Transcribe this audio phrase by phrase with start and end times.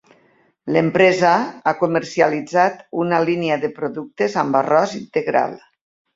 [0.75, 1.33] L'empresa
[1.71, 5.57] ha comercialitzat una línia de productes amb arròs integral.